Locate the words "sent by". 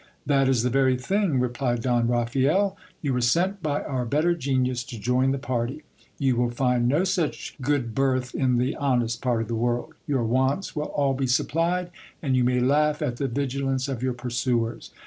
3.21-3.83